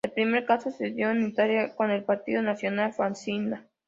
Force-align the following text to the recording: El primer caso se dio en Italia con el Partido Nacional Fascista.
El 0.03 0.13
primer 0.13 0.45
caso 0.47 0.71
se 0.71 0.89
dio 0.89 1.11
en 1.11 1.21
Italia 1.27 1.75
con 1.75 1.91
el 1.91 2.03
Partido 2.03 2.41
Nacional 2.41 2.91
Fascista. 2.91 3.65